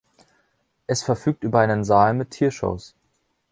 [0.87, 2.95] Es verfügt über einen Saal mit Tiershows.